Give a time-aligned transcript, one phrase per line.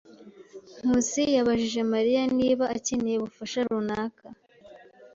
[0.79, 4.25] Nkusi yabajije Mariya niba akeneye ubufasha runaka.